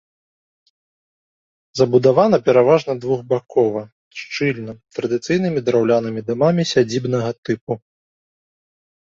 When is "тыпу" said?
7.47-7.73